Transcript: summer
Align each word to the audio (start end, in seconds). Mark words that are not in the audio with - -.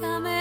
summer 0.00 0.35